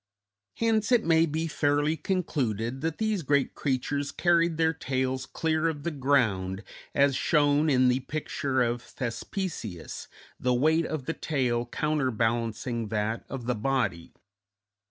Hence 0.55 0.91
it 0.91 1.05
may 1.05 1.27
be 1.27 1.45
fairly 1.45 1.95
concluded 1.95 2.81
that 2.81 2.97
these 2.97 3.21
great 3.21 3.53
creatures 3.53 4.11
carried 4.11 4.57
their 4.57 4.73
tails 4.73 5.27
clear 5.27 5.69
of 5.69 5.83
the 5.83 5.91
ground, 5.91 6.63
as 6.95 7.15
shown 7.15 7.69
in 7.69 7.87
the 7.87 7.99
picture 7.99 8.63
of 8.63 8.81
Thespesius, 8.81 10.07
the 10.39 10.55
weight 10.55 10.87
of 10.87 11.05
the 11.05 11.13
tail 11.13 11.67
counterbalancing 11.67 12.87
that 12.87 13.25
of 13.29 13.45
the 13.45 13.53
body. 13.53 14.15